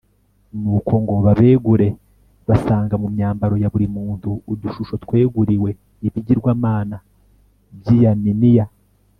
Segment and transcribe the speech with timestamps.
[0.61, 1.87] nuko ngo babegure,
[2.49, 5.69] basanga mu myambaro ya buri muntu udushusho tweguriwe
[6.07, 6.97] ibigirwamana
[7.79, 8.65] by'i yaminiya